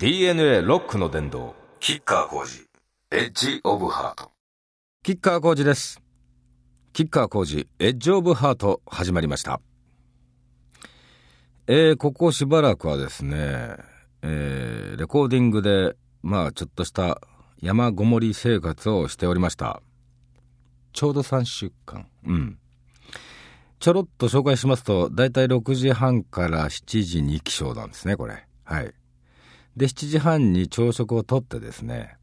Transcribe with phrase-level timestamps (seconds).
[0.00, 2.64] DNA ロックの殿堂、キッカー工事、
[3.10, 4.30] エッジオブハート。
[5.02, 6.00] キッカー工事です。
[6.92, 9.60] キッカー工事、エッジオブハート始まりました。
[11.66, 13.74] えー、ここしばらくはですね、
[14.22, 17.20] えー、レコーディングで、まあちょっとした
[17.60, 19.82] 山ごもり生活をしておりました。
[20.92, 22.06] ちょうど3週間。
[22.24, 22.58] うん。
[23.80, 28.46] ちょろっと紹介しますと、だいたい6時半から7時に起床なんですね、これ。
[28.62, 28.94] はい。
[29.78, 32.16] で、7時半に朝食をとってですね、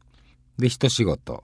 [0.58, 1.42] で、一仕事、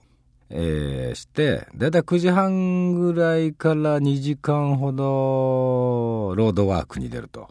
[0.51, 7.49] えーして、だいたい9時半ぐらいから2時間ほど、ロードワークに出ると。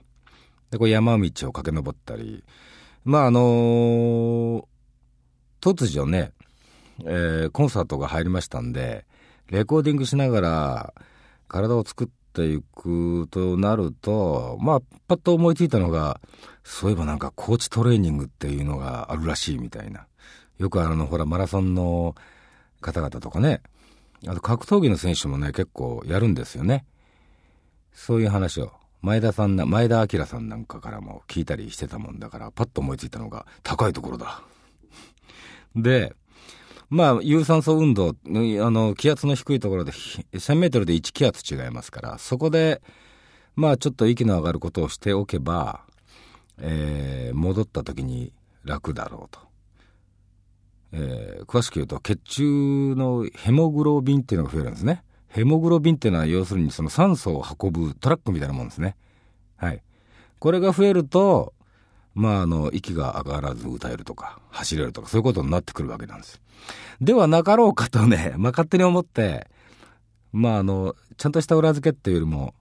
[0.71, 2.45] で、こう山道を駆け上ったり、
[3.05, 4.65] まあ、あのー
[5.61, 6.31] 突如ね、
[7.01, 9.07] えーコンサートが入りましたんで、
[9.51, 10.95] レコーディングしながら
[11.49, 16.21] 体を作っていくとなると、まあ、パッと思いついたのが、
[16.65, 20.07] そういえばなんかコーチトレーニングっていうのがあるらしいみたいな。
[20.59, 22.15] よくあの、ほら、マラソンの
[22.81, 23.63] 方々とかね、
[24.27, 26.85] あと格闘技の選手もね、結構やるんですよね。
[27.93, 34.43] そういう話を、前田さんな、前田明さんなんかからも聞いたりしてたもんだから、パッと思いついたのが、高いところだ。
[35.75, 36.15] で、
[36.93, 42.83] まあ、有酸素運動、あの、気圧の低いところで、1000メートルで1気圧違いますから、そこで、
[43.57, 45.87] まあ、ちょっと息の上がることをしておけば、
[46.59, 49.41] えー戻った時に楽だろうと。
[50.93, 55.03] えー詳しく言うと、血中のヘモグロビンっていうのが増えるんですね。
[55.29, 58.97] ヘモグロビンっていうのは要するにその酸素を運ぶトラックみたいなもんですね。
[59.57, 59.83] はい。
[60.39, 61.55] これが増えると、
[62.15, 66.41] まあ、あの、息が上がらず歌えるとか、走れるとか、そういうことになってくるわけなんです。
[67.01, 69.49] ではなかろうかとね、 まあ、勝手に思って、
[70.33, 72.55] まあ、あの、ちゃんとした裏付けっていうよりも、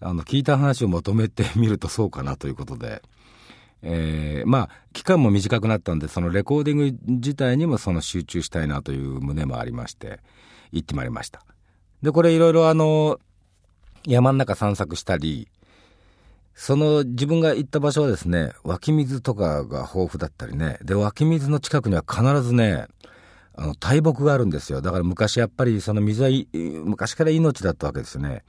[0.00, 3.02] あの、聞いた話をまとめてみるとそうかなということで、
[3.82, 10.20] えーまあ、期間も短くなったんで、そのレコーディング自体にもその集中したいなという旨もありまして、
[10.72, 11.44] 行ってまいりました。
[12.02, 13.18] で、これいろいろあの、
[14.06, 15.48] 山の中散策したり、
[16.54, 22.86] その自分が行った場所はですね、湧き水とかが豊富だったりね、で、湧き水の近くには必ずね、
[23.54, 24.80] あの、大木があるんですよ。
[24.80, 26.30] だから昔やっぱりその水は、
[26.84, 28.42] 昔から命だったわけですよね。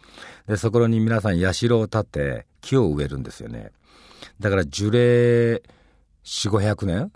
[0.47, 3.71] で、そこに皆さん社を建て、木を植えるんですよね。
[4.39, 5.61] だから樹齢
[6.23, 7.11] 4、500年、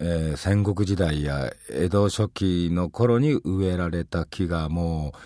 [0.00, 5.18] えー戦国時代や江戸初期の頃に植えられた木がもう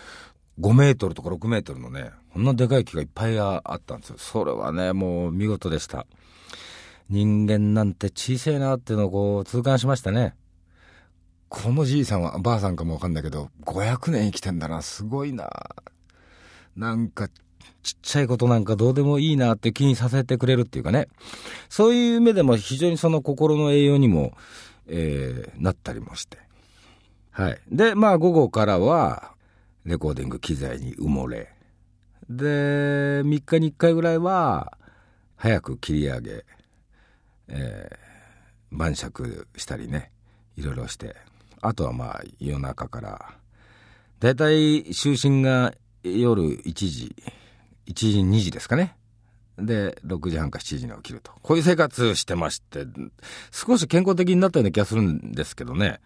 [0.59, 4.15] 5メートルとか6メートルのね、こんなでかい木がいっぱいあったんですよ。
[4.17, 6.05] それはね、もう見事でした。
[7.09, 10.35] 人間なんて小さいなっていうのをこう痛感しましたね。
[11.49, 15.49] このじいさんは、ばあさんかもわかんないけど、500年生きてんだな、すごいな。
[16.75, 17.27] なんか、
[17.83, 21.07] ちっちゃいことなんかどうでもいいなって気にさせてくれるっていうかね。
[21.69, 24.35] そういう目でも非常にその心の栄養にも、
[24.87, 26.39] えーなったりもして。
[27.29, 27.59] はい。
[27.71, 29.33] で、まあ午後からは、
[29.85, 31.53] レコーディング機材に埋もれ。
[32.29, 34.77] で、3日に1回ぐらいは、
[35.35, 36.45] 早く切り上げ、
[37.47, 38.03] えー
[38.73, 40.11] 晩酌したりね、
[40.57, 41.15] いろいろして。
[41.61, 43.35] あとはまあ夜中から、
[44.19, 45.73] だいたい就寝が
[46.03, 47.15] 夜1時、
[47.87, 48.95] 1時2時ですかね。
[49.57, 51.31] で、6時半か7時に起きると。
[51.43, 52.85] こういう生活してまして、
[53.51, 55.99] 少し健康的になったような気がするんですけどね。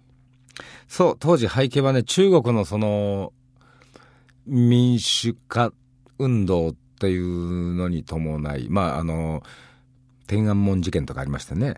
[0.88, 3.32] そう、当時背景はね、中国のその、
[4.48, 5.72] 民主化
[6.18, 9.42] 運動っていうのに伴いまああの
[10.26, 11.76] 天安門事件とかありましてね。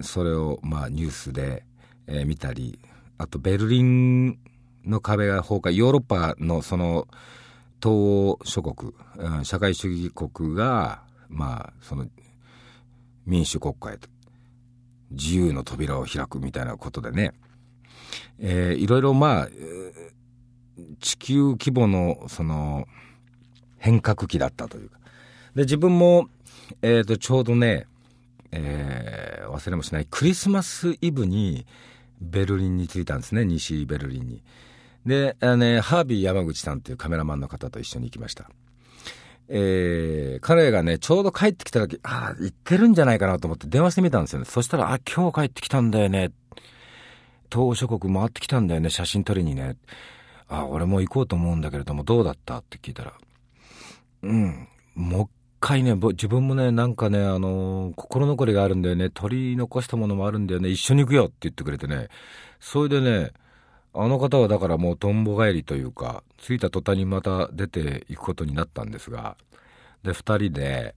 [0.00, 1.64] それをまあニュースで、
[2.06, 2.78] えー、見たり
[3.16, 4.38] あとベルリン
[4.84, 7.08] の壁が崩壊ヨーロッパのその
[7.82, 12.06] 東欧諸国、うん、社会主義国がまあその
[13.24, 14.08] 民主国家へと
[15.10, 17.32] 自由の扉を開くみたいなことでね、
[18.38, 19.48] えー、いろいろまあ
[21.00, 22.86] 地球規模のその
[23.78, 24.98] 変革期だったというか
[25.54, 26.28] で自分も、
[26.82, 27.86] えー、とちょうどね、
[28.52, 31.66] えー、忘れもしないクリスマスイブに
[32.20, 34.42] ベルリンに着いたんですね西ベルリンに。
[35.04, 38.50] であの、ね、ハービー山口さんというカメラマンの方と一緒に行きました。
[39.48, 44.44] えー、彼がね、ちょうど帰ってきた時、ああ、行ってるんじゃないかなと思って電話してみたんですよね。
[44.44, 46.32] そしたら、あ、今日帰ってきたんだよね。
[47.52, 49.76] 東諸国回ってきたんだよね、写真撮りにね。
[50.48, 52.58] あ、俺も行こうと思うんだけれども、どうだった？
[52.58, 53.14] って聞いたら、
[54.22, 55.28] うん、もう一
[55.60, 62.08] 回ね、自分もね、なんかね、あのー、心残りがあるんだよね、取り残したものもあるんだよね、一緒に行くよって言ってくれてね、
[62.60, 63.32] それでね、
[63.92, 69.36] あの方はだからもうとんぼ帰りというか、着いた途端にまた出ていくことになったんですが、
[70.02, 70.94] で、二人で、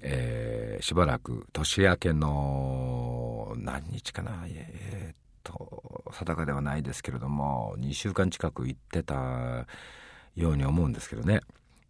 [0.00, 9.66] えー、しばらく年明けの何日かな、えー、っと、定かではないですけれども、2週間近く行ってた
[10.34, 11.40] ように思うんですけどね。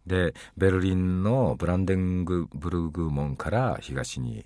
[0.05, 4.45] で、ベルリンのブランデングブルグ門から東に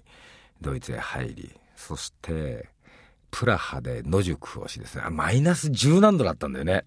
[0.62, 2.70] ドイツへ入り、そして、
[3.32, 6.86] プラハで野宿をしですね、マイナス10何度だったんだよね。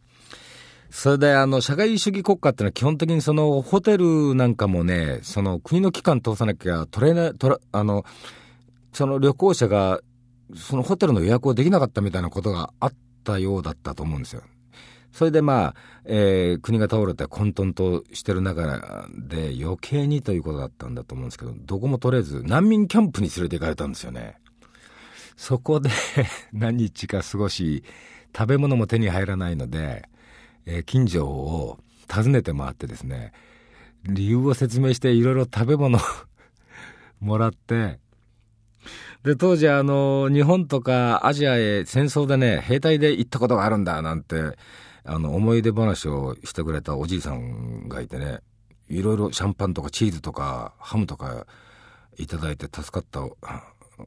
[0.91, 8.05] それで、あの、社会主義国家ってのは基本的にその、ホテルなんかもね、その、国の機関通さなきゃ取れない、取ら、あの、
[8.93, 10.01] その旅行者が、
[10.57, 12.93] そのホテルの予約をできなかったみたいなことがあっ
[13.25, 14.43] たようだったと思うんですよ。
[15.13, 15.75] それでまあ、
[16.05, 24.37] えー、国が倒れて混沌としてる中で余計にということだったんだと思うんですけど、どこも取れず、難民キャンプに連れて行かれたんですよね。
[25.37, 25.91] そこで
[26.53, 27.83] 何日か過ごし、
[28.37, 30.09] 食べ物も手に入らないので、
[30.67, 31.79] えー、近所を
[32.13, 33.33] 訪ねて回ってですね、
[34.05, 35.99] 理由を説明していろいろ食べ物
[37.21, 37.99] もらって、
[39.25, 44.57] で、当時あの、日本とかアジアへ戦争でね、兵隊で行ったことがあるんだなんて、
[45.05, 48.41] あの、思い出話をしてくれたおじいさんがいてね、
[48.89, 51.47] いろいろシャンパンとかチーズとかハムとか
[52.19, 53.21] いただいて助かった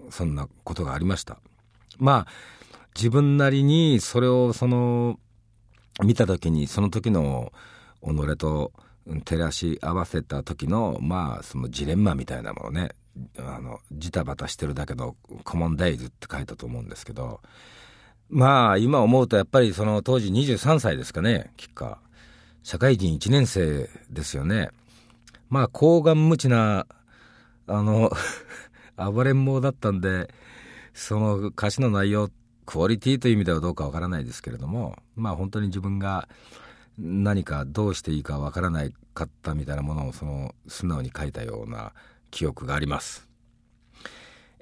[0.09, 1.37] そんなことがありました。
[1.99, 2.27] まあ、
[2.95, 5.19] 自分なりにそれをその、
[6.03, 7.53] 見た時にその時の
[8.01, 8.71] 己と
[9.25, 12.89] 照らし合わせた時の、まあ、そのジレンマみたいなものね、
[13.37, 17.41] あの、ジタバタしてるだけのコモンデイズって書いたと思うんですけど、
[18.29, 21.97] まあ、今思うとやっぱりその当時23歳ですかね、キッカー。
[22.63, 24.69] 社会人1年生ですよね。
[25.49, 26.87] まあ、高顔無知な、
[27.67, 28.11] あの
[28.97, 30.33] 暴れん坊だったんで、
[30.93, 32.29] その歌詞の内容、
[32.65, 36.27] クオリティという意味ではどうかわからないですけれども、まあ本当に自分が
[36.97, 41.93] 何かどうしていいかわからないかったみたいなものをその素直に書いたような
[42.33, 43.27] 記憶があります。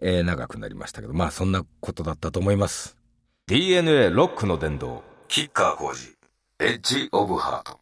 [0.01, 2.97] えー、長くなりましたけど、まあそんなことだったと思います。
[3.47, 6.15] DNA ロックの殿堂、キッカー工事、
[6.59, 7.79] エッジオブハート。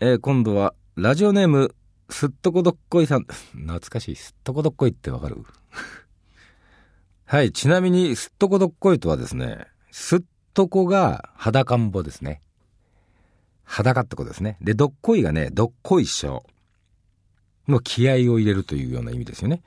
[0.00, 1.74] えー、今度はラジオネーム
[2.10, 3.24] すっとこどっこいさん。
[3.24, 4.16] 懐かしい。
[4.16, 5.42] すっとこどっこいってわかる？
[7.26, 7.50] はい。
[7.52, 10.20] ちなみに、すっとこどっこいとはですね、すっ
[10.54, 12.40] とこが裸んぼですね。
[13.64, 14.56] 裸ってことですね。
[14.62, 16.44] で、どっこいがね、どっこいしょ
[17.68, 19.62] の気合を入れるというような意味ですよね。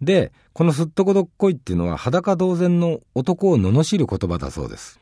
[0.00, 5.00] で、このすっとこどっこいっていうのは裸同然の男を罵る言葉だそうです。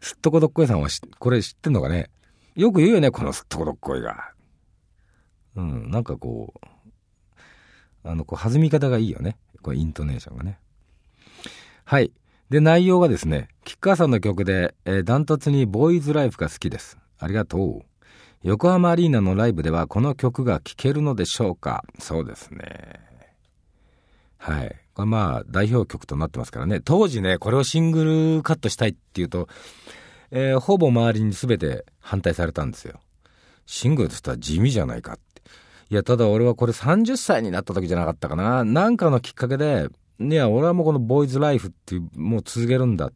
[0.00, 2.10] すっとこどっこいさんはこれ知ってんのかね？
[2.56, 4.32] よく言うよね、このすっとこどっこいが。
[5.54, 6.60] うん、なんかこう、
[8.04, 9.36] あの、こう、弾み方がいいよね。
[9.60, 10.58] こう、イントネーションがね。
[11.84, 12.12] はい。
[12.48, 16.96] で、内容がですね、キッカーさんの曲で、えー、ダントツにボーイズライフが好きです。
[17.18, 17.82] ありがとう。
[18.42, 21.82] 横浜アリーナのライブではこの曲が聴けるのでしょうか？
[21.98, 23.00] そうですね。
[24.36, 24.76] はい。
[24.94, 26.80] これまあ、代表曲となってますからね。
[26.80, 29.48] 当時ね、これをシングルカットしたいっていうと、
[30.30, 33.00] えー、ほぼ周りに全て反対されたんですよ。
[33.66, 35.42] シングルとしては地味じゃないかって。
[35.90, 38.64] いや、ただ俺はこれ30歳になった時じゃなかったかな。
[38.64, 39.88] なんかのきっかけで、
[40.20, 43.12] いや、俺はもうこのボーイズライフっていう、もう続けるんだっ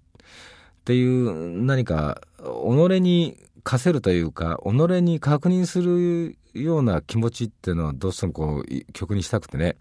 [0.84, 4.69] ていう何か、己に課せるというか、己
[5.02, 9.76] に確認するような気持ちっていうのはどうしてもこう曲にしたくてね。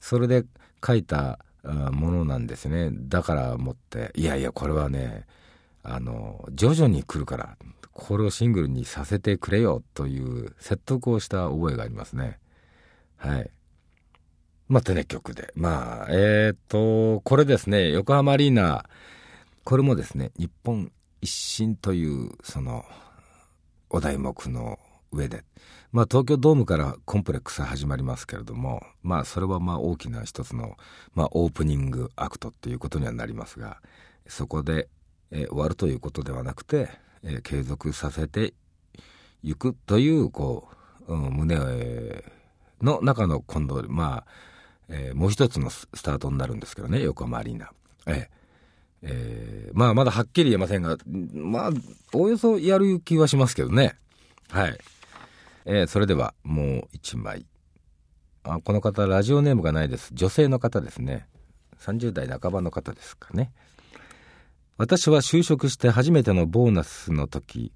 [0.00, 0.44] それで
[0.84, 2.90] 書いたものなんですね。
[2.92, 5.26] だから思って、いやいや、これはね、
[5.82, 7.56] あの、徐々に来るから、
[7.92, 12.38] これをシングルにさせてくれよという説得をした覚えがありますね。
[13.16, 13.50] はい。
[14.68, 15.52] まあ、テネ曲で。
[15.54, 18.84] まあ、えっ、ー、と、これですね、横浜アリーナ、
[19.62, 20.90] これもですね、日本
[21.24, 22.84] 一新という、その、
[23.88, 24.78] お題目の
[25.10, 25.42] 上で、
[25.90, 30.76] まあ、東京ドームからコンプレックス始まりますけれども、まあ、それはまあ大きな一つの、
[31.14, 33.80] まあ、オープニングアクトっていうことにはなりますが、
[34.26, 34.90] そこで、
[35.30, 36.90] えー、終わるということではなくて、
[37.22, 38.52] えー、継続させて
[39.42, 40.68] いくという、こ
[41.08, 41.56] う、うん、胸
[42.82, 44.30] の中の今度、まあ、
[44.90, 47.70] えー、もう一つのスタートになるんですけどね、横浜アリーナ。
[48.06, 48.43] えー、
[49.06, 50.96] えー、まあ、まだはっきり言えませんが、
[51.34, 51.70] まあ、
[52.12, 53.96] おおよそやる気はしますけどね。
[54.50, 54.78] はい。
[55.66, 57.46] えー、それではもう一枚。
[58.44, 60.10] あこの方ラジオネームがないです。
[60.12, 61.26] 女性の方ですね。
[61.80, 63.52] 30代半ばの方ですかね。
[64.76, 67.72] 私は就職して初めてのボーナスの時、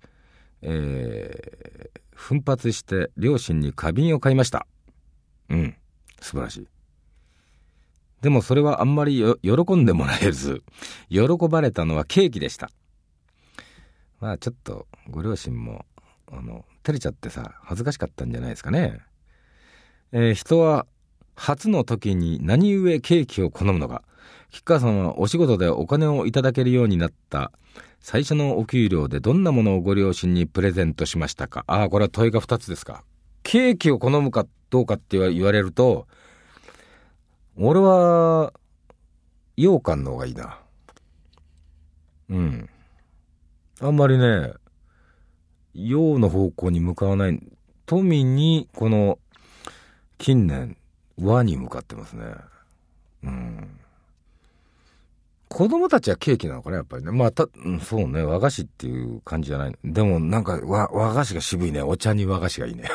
[0.63, 4.67] えー、奮発して両親に花瓶を買いました。
[5.49, 5.77] うん。
[6.21, 6.69] 素晴らしい。
[8.21, 10.63] でもそれはあんまり喜んでもらえず
[11.09, 12.71] 喜ばれたのはケーキでした。
[14.21, 15.85] まあちょっとご両親も
[16.31, 19.01] あの照れちゃってさ恥ずかしかったんじゃないですかね、
[20.13, 20.87] えー、人は
[21.37, 24.03] 初の時に何故ケーキを好むのか。
[24.51, 27.53] 吉川さんはお仕事でお金をいただけるようになった。
[28.01, 31.65] 最初のお給料でどんなものをご両親にプレゼントしましたか。
[31.67, 33.05] ああこれは問いが2つですか。
[33.43, 36.07] ケーキを好むかどうかって言われると
[37.59, 38.53] 俺は
[39.57, 40.59] 羊羹の方がいいな
[42.31, 42.69] うん
[43.81, 44.53] あんまりね
[45.79, 47.41] 陽の方向に向かわない、
[47.87, 49.19] 富に、この、
[50.19, 50.77] 近年、
[51.21, 52.25] 和に向かってますね。
[53.23, 53.81] うん。
[55.49, 57.13] 子供たちはケーキなのかな、やっぱりね。
[57.13, 57.49] まあ、た、
[57.83, 59.79] そうね、和菓子っていう感じじゃない。
[59.85, 61.83] でも、なんか、和、和菓子が渋いね。
[61.83, 62.89] お茶に和菓子がいいね。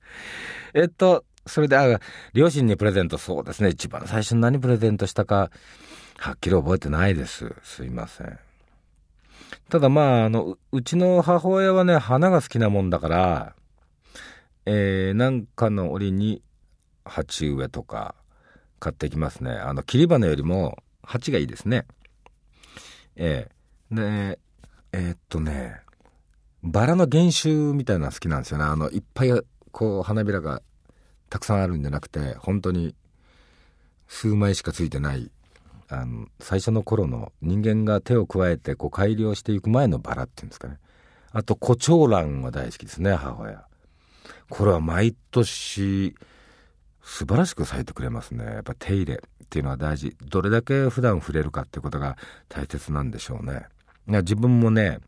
[0.74, 2.00] えっと、それで、あ、
[2.32, 3.70] 両親にプレゼント、そうですね。
[3.70, 5.50] 一番最初に何プレゼントしたか、
[6.18, 7.54] はっきり覚えてないです。
[7.62, 8.38] すいません。
[9.68, 13.54] ただまあ、あの、うちの母親はね、花が好きなもんだから、
[14.64, 16.42] えー、なんかの折に
[17.04, 18.14] 鉢植えとか
[18.80, 19.52] 買ってきますね。
[19.52, 21.86] あの、切り花よりも鉢がいいですね。
[23.14, 24.38] えー、で、
[24.92, 25.80] えー、っとね、
[26.62, 28.64] バラの原種みたいなの好きなんですよね。
[28.64, 29.30] あの、いっぱい
[29.70, 30.62] こう花びらが
[31.30, 32.94] たくさんあるんじゃなくて、本当に
[34.08, 35.30] 数枚しかついてない
[35.88, 40.78] あの最初の頃の人間が手を加えてこう改良していく前のバラっていうんですかね。
[41.32, 43.64] あと胡蝶蘭は大好きですね母親。
[44.48, 46.14] これは毎年
[47.02, 48.44] 素晴らしく咲いてくれますね。
[48.44, 50.16] やっぱ手入れっていうのは大事。
[50.28, 52.16] どれだけ普段触れるかっていうことが
[52.48, 53.66] 大切なんでしょうね。
[54.06, 54.98] 自分もね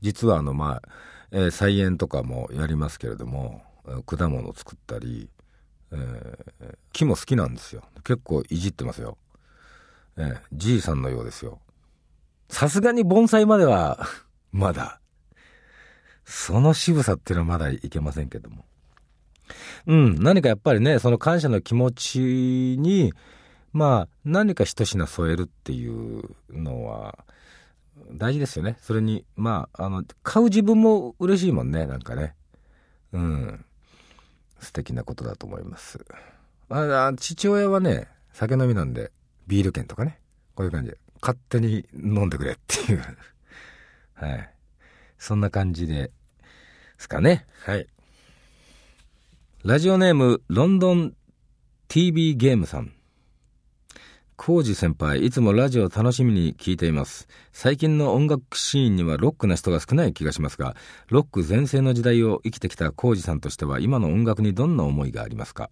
[0.00, 0.88] 実はあのまあ、
[1.32, 3.62] えー、菜園とかもやりますけれども
[4.04, 5.28] 果物を作ったり、
[5.92, 9.18] えー、木も好きなんですよ結構いじってますよ
[10.20, 11.60] ええ、じいさんのようですよ。
[12.48, 14.06] さすがに盆栽までは
[14.52, 15.00] まだ、
[16.24, 18.64] その渋さっていうのはまだいけませんけども。
[19.86, 22.20] うん、何かやっぱりね、その感謝の気持ち
[22.78, 23.12] に、
[23.72, 27.24] まあ、何か一品添えるっていうのは、
[28.12, 28.76] 大事ですよね。
[28.80, 32.34] それに、まあ、あの、買う自分も嬉しいもんね、なんかね。
[33.12, 33.64] うん。
[34.60, 36.04] 素敵なことだと思います。
[36.68, 39.10] あ父親はね、酒飲みなんで、
[39.46, 40.20] ビール券とかね。
[40.54, 40.98] こういう感じで。
[41.20, 43.02] 勝手に飲んでくれっていう
[44.14, 44.54] はい。
[45.18, 46.12] そんな感じで、
[46.98, 47.46] すかね。
[47.64, 47.86] はい。
[49.64, 51.14] ラジオネーム、ロンドン
[51.88, 52.92] TV ゲームさん。
[54.42, 57.28] コージ先輩、いつもラジオ楽しみに聞いています。
[57.52, 60.76] 最近の音楽シーンにはロックな人が少ない気がしますが、
[61.08, 65.68] ロック全盛の時代を生きてきたコージさんとしては、今の音楽にどんな思いがありますか？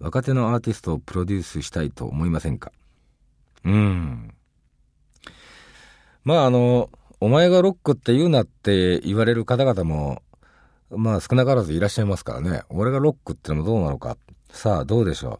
[0.00, 2.72] 若手のアーティストをプロデュースしたいと思いませんか？
[3.64, 4.34] うん。
[6.24, 6.90] まああの、
[7.20, 10.20] お前がロックって言うなって言われる方々も、
[10.90, 12.62] まあ少なからずいらっしゃいますからね。
[12.70, 14.16] 俺がロックってのもどうなのか。
[14.50, 15.38] さあどうでしょ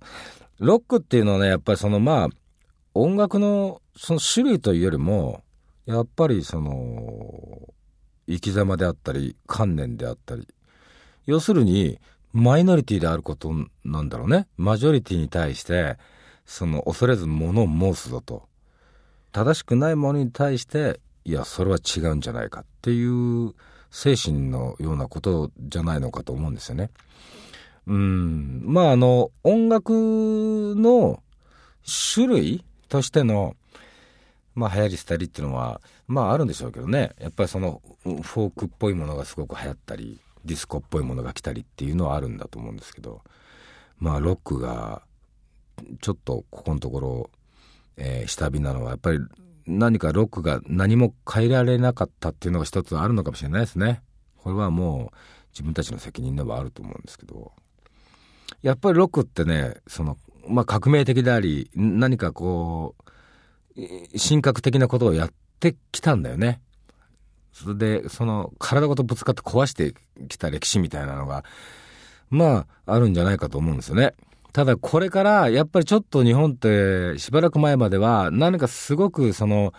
[0.60, 0.66] う。
[0.66, 2.28] ロックっていうのはね、やっぱりそのまあ、
[2.94, 5.42] 音楽のその種類というよりも、
[5.86, 7.68] やっぱりその、
[8.28, 10.46] 生き様であったり、観念であったり。
[11.26, 11.98] 要するに、
[12.32, 13.52] マイノリティであること
[13.84, 14.46] なんだろうね。
[14.56, 15.96] マジョリティに対して、
[16.50, 18.48] その恐れず物を申すぞと
[19.30, 23.54] 正しくないものに対していやそれは違うんじゃないかっていう
[23.92, 26.90] 精神のようなことじゃないのかと思うんですよね。
[27.86, 31.22] うんまああの音楽の
[32.14, 33.56] 種類としての
[34.54, 37.12] まあ流行り廃りっていうのは、まああるんでしょうけどね。
[37.18, 43.22] やっぱりそのフォークっぽいものがすごく流行ったり、ディスコっぽいものが来たりっていうのはあるんだと思うんですけど、
[43.98, 45.02] まあロックが
[46.00, 47.30] ちょっとここのところ、
[47.96, 49.18] えー、下火なのはやっぱり
[49.66, 54.02] 何かロックが何も変えられなかったっていうのが一つあるのかもしれないですね。
[54.36, 55.16] これはもう
[55.52, 57.52] 自分たちの責任ではあると思うんですけど。
[58.62, 60.18] やっぱりロックってね、その、
[60.48, 62.94] まあ革命的であり、何かこ
[63.76, 63.80] う、
[64.18, 66.60] 神格的なことをやってきたんだよね。
[67.52, 69.94] それで、その体ごとぶつかって壊して
[70.28, 71.44] きた歴史みたいなのが、
[72.30, 74.14] まあ、あるんじゃないかと思うんですよね。
[74.52, 79.72] ただこれからやっぱりちょっと日本ってしばらく前までは何かすごくその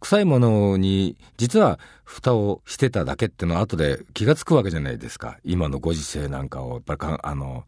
[0.00, 7.64] 臭いものに実は蓋をしてただけっていうのは後で気がつくわけじゃないですか今のご時世なんかをやっぱりかあの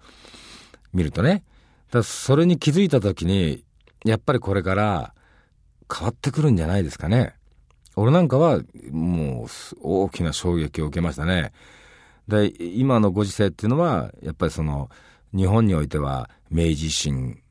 [0.93, 1.43] 見るとね
[1.97, 3.65] だそれに気づいた時に
[4.05, 5.15] やっぱりこれから
[5.93, 7.35] 変わってくるんじゃないですかね
[7.97, 8.61] 俺なんかは
[8.91, 9.49] もう
[9.83, 11.53] 大きな衝撃を受けましたね
[12.29, 14.91] で今のご時世っていうのはやっぱりその
[15.35, 17.43] 日本においては明治維新、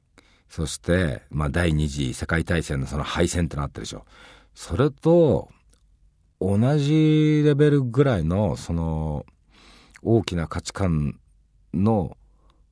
[0.49, 4.05] そして、まあ、第二次世界大戦のその敗戦ってなったでしょ。
[4.53, 5.49] それと、
[6.39, 9.25] 同じレベルぐらいの、その、
[10.01, 11.19] 大きな価値観
[11.73, 12.17] の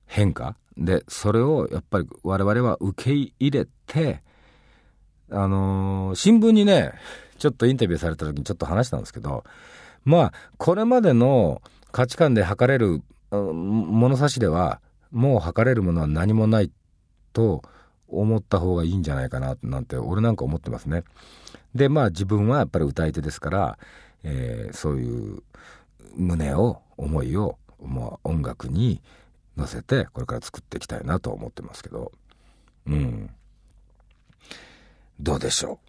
[0.06, 4.22] 変化で、それをやっぱり我々は受け入れて、
[5.32, 6.94] あのー、新聞にね、
[7.38, 9.44] ちょっとインタビューされた時にちょっと話したんですけど、
[10.06, 11.62] まあ、これまでの
[11.92, 13.02] 価値観で測れる
[13.32, 16.72] 物差しでは、もう測れるものは何もない
[17.34, 17.62] と
[18.08, 21.04] 思った方がいいんじゃないかななんて俺なんか思ってますね。
[21.76, 23.78] でまあ自分はやっぱり歌い手ですから、
[24.24, 25.44] えー、そういう
[26.16, 29.02] 胸を思いをもう音楽に
[29.58, 32.12] 乗せてこれから作っていきたいなと思ってますけど。
[32.86, 33.30] うん。
[35.20, 35.80] どうでしょ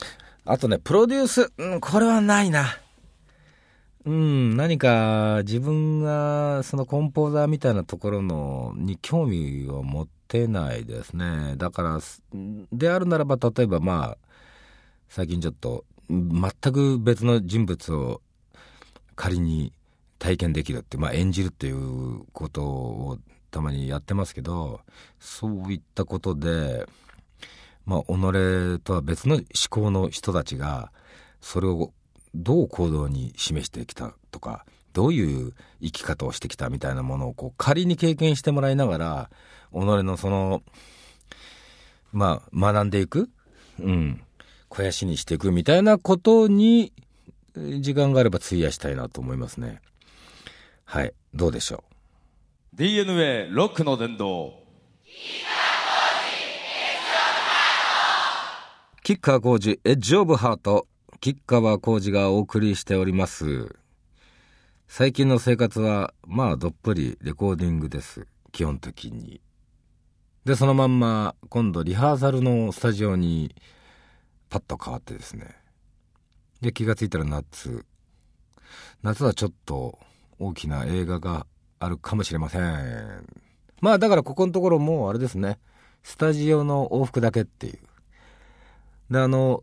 [0.00, 0.02] う？
[0.44, 2.66] あとねプロデュース、うん、これはないな。
[4.06, 11.56] うん、何か自分がそのコンポーザーみたいなところのに興味を持ってないですね。
[11.56, 12.00] だから、
[12.72, 14.18] であるならば例えばまあ、
[15.10, 18.22] 最近ちょっと全く別の人物を
[19.14, 19.74] 仮に
[20.18, 23.18] 体験できるって、まあ演じるっていうことを
[23.50, 24.80] たまにやってますけど、
[25.18, 26.86] そういったことで、
[27.86, 30.92] まあ己とは別の思考の人たちが、
[31.40, 31.92] それを
[32.34, 39.30] どう行動に示してきたとかどういう生き方をしてきたみたいなものをこう仮に経験してもらいながら
[39.72, 40.62] 己のその
[42.12, 43.28] まあ学んでいく、
[43.80, 44.22] うん、
[44.68, 46.92] 肥やしにしていくみたいなことに
[47.80, 49.80] 時間があれば費やしたいなと思いますね。
[50.90, 51.84] はいどうでしょ
[52.72, 54.54] う？DNA ロックの伝道
[59.02, 60.86] キッカー工事エッジオブハート
[61.20, 63.76] 吉川浩司がお送りしております。
[64.86, 68.26] 最近の生活は、まあ、どっぷりレコーディングです。
[68.50, 69.42] 基本的に。
[70.46, 73.54] で、そのまんま、今度リハーサルのスタジオに、
[74.48, 75.54] パッと変わってですね。
[76.62, 77.84] で、気がついたら夏。
[79.02, 79.98] 夏はちょっと
[80.38, 81.46] 大きな映画が
[81.80, 83.26] あるかもしれません。
[83.80, 85.58] まあ、だからここのところもうあれですね。
[86.02, 87.78] スタジオの往復だけっていう。
[89.10, 89.62] で、あの、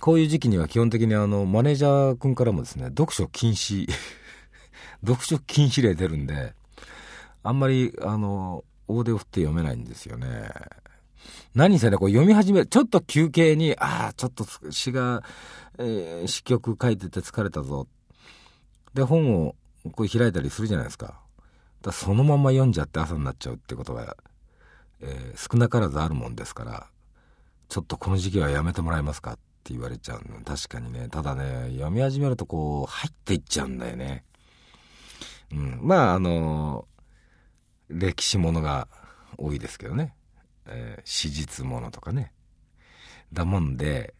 [0.00, 3.88] こういう時期には基本的にあの、マネージャー君からもですね、読書禁止
[5.04, 6.54] 読書禁止令出るんで、
[7.42, 10.50] あんまり、あの、大手を振って読めないんですよね。
[11.54, 15.22] 何せね、こう読み始める、ちょっと休憩に、ああ、ちょっと詩が、
[15.78, 17.86] えー、詩曲書いてて疲れたぞ。
[18.94, 19.56] で、本を
[19.90, 21.20] こう開いたりするじゃないですか。
[21.82, 24.16] だそのまま読んじゃって朝になっちゃうってことが、
[25.00, 26.86] えー、少なからずあるもんですから、
[27.68, 30.40] ちょっとこの時期はやめてもらえますかって言われちゃうの。
[30.42, 31.08] 確かにね。
[31.08, 34.24] ただね、読み始めるとこう、入っていっちゃうんだよね。
[35.52, 35.78] うん。
[35.82, 36.88] まあ、あの、
[37.88, 38.88] 歴史ものが
[39.36, 40.14] 多いですけどね。
[40.66, 42.32] えー、史実ものとかね。
[43.32, 44.14] だもんで、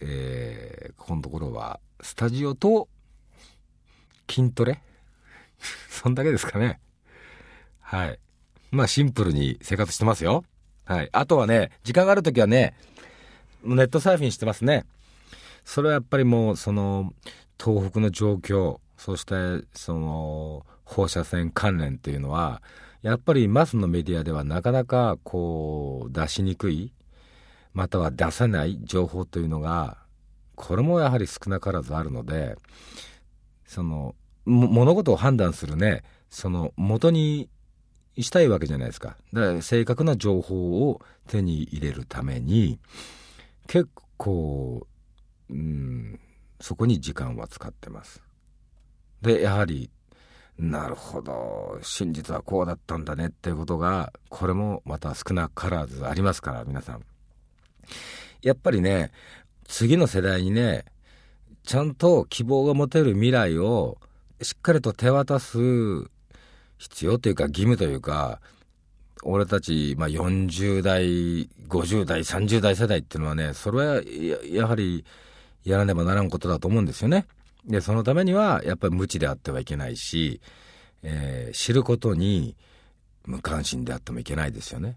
[0.00, 2.88] えー、ここのところは、スタジオと、
[4.30, 4.82] 筋トレ
[5.88, 6.80] そんだけですかね。
[7.80, 8.18] はい。
[8.70, 10.44] まあ、シンプルに生活してますよ。
[10.84, 11.08] はい。
[11.12, 12.74] あとはね、時間があるときはね、
[13.64, 14.84] ネットサーフィンしてますね。
[15.64, 17.12] それはやっぱりもう、その、
[17.62, 22.62] 東北の状況、そして、その、放射線関連っていうのは、
[23.02, 26.92] やっぱりマスのメディアではなかなかこう、出しにくい、
[27.74, 29.98] または出せない情報というのが、
[30.56, 32.56] これもやはり少なからずあるので、
[33.66, 34.14] その、
[34.48, 37.48] 物事を判断するね、その元に
[38.18, 39.16] したいわけじゃないですか。
[39.32, 42.80] だから正確な情報を手に入れるために、
[43.66, 44.86] 結構、
[45.50, 46.18] うん、
[46.60, 48.22] そこに時間は使ってます。
[49.22, 49.90] で、やはり、
[50.58, 57.04] なるほど、真実はこうだったんだねっていうことが、これもまた少なからずありますから、皆さん。
[58.42, 59.12] やっぱりね、
[59.68, 60.84] 次の世代にね、
[61.62, 63.98] ちゃんと希望が持てる未来を
[64.42, 65.58] しっかりと手渡す
[66.78, 68.40] 必要というか義務というか、
[69.22, 74.02] 俺たち、まあ、40代、50代、30代世代っていうのはね、それは
[74.50, 75.04] やはり
[75.64, 77.26] やらねばならんことだと思うんですよね。
[77.66, 80.40] で、そのためにはやっぱり無知であってはいけないし、
[81.02, 82.56] えー、知ることに
[83.26, 84.96] 無関心であってもいけないですよね。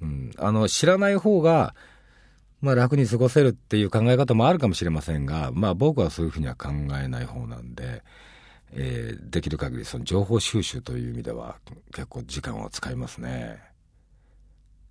[0.00, 0.30] うん。
[0.38, 1.74] あの、知らない方が、
[2.60, 6.68] まあ楽に過ごせるっていう考え方もあるかもしれませんが、まあ僕はそういうふうには考
[7.02, 8.02] えない方なんで、
[8.74, 11.56] えー、できる限りその情報収集という意味では
[11.92, 13.60] 結構時間を使いますね。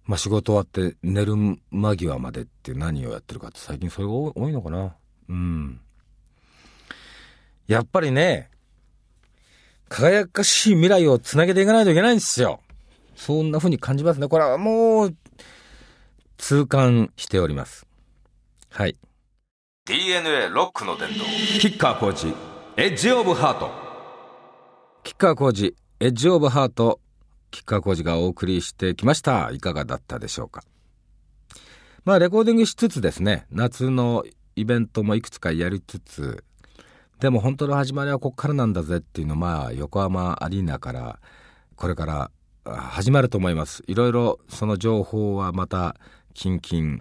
[0.06, 1.36] まあ仕事終わって寝る
[1.72, 4.96] 間際までって何をやってるかって最近それが多いのかな。
[5.30, 5.80] うん。
[7.68, 8.50] やっぱりね、
[9.88, 12.62] 輝かしい未来をつなげていかないといけないんですよ。
[13.16, 14.28] そんな風に感じますね。
[14.28, 15.16] これはもう、
[16.38, 17.86] 痛感しております。
[18.70, 18.98] はい。
[19.86, 21.24] DNA ロックの伝道。
[21.60, 22.34] キッカーコーチ、
[22.82, 23.70] エッジオブハート。
[25.04, 27.00] キッカーコーチ、エッジオブハート。
[27.52, 29.52] キッカーコーチがお送りしてきました。
[29.52, 30.64] いかがだったでしょうか。
[32.06, 34.24] まあ、レコーディングしつつですね、夏の
[34.56, 36.44] イベントもいくつかやりつつ、
[37.20, 41.20] でも本当の始まりはここからなんだぜっていうのまあ横浜アリーナから
[41.76, 42.32] これから
[42.66, 43.84] 始まると思います。
[43.86, 45.98] いろいろその情報はまた
[46.34, 47.00] 近々、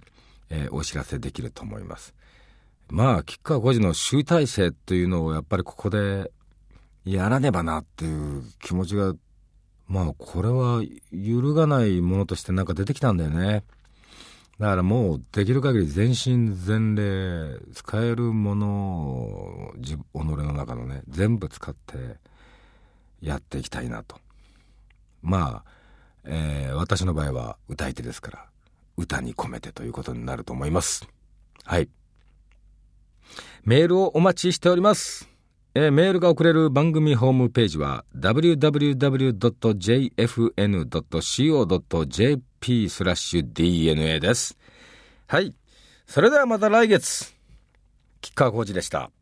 [0.50, 2.12] えー、お知らせできると思います。
[2.90, 6.32] まあ、吉川浩司の集大成というのをやっぱりここで
[7.04, 9.14] やらねばなっていう気持ちが、
[9.86, 13.64] まあ、これは揺るがないものとしてなんか出てきたんだよね。
[14.58, 22.18] だからもうできる限り全身全霊使えるものを己の中のね全部使って
[23.22, 24.16] やっていきたいなと
[25.22, 25.70] まあ、
[26.24, 28.44] えー、私の場合は歌い手ですから
[28.98, 31.08] 歌に込めてということになると思います。
[31.64, 31.88] はい。
[33.64, 35.28] メールをお待ちしております。
[35.74, 38.98] えー、メールが送れる番組ホームページは www.jfn.co.jp
[42.88, 44.58] スラッシュ DNA です。
[45.28, 45.54] はい。
[46.06, 47.34] それではまた来月。
[48.20, 49.12] 吉川浩司でした。